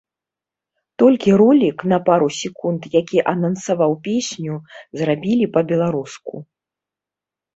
[1.01, 4.53] Толькі ролік на пару секунд, які анансаваў песню,
[5.01, 6.33] зрабілі па-беларуску.